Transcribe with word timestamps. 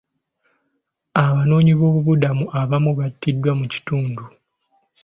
Abanoonyiboobubudamu 1.25 2.45
abamu 2.61 2.91
battiddwa 2.99 3.51
mu 3.59 3.65
kitundu. 3.73 4.23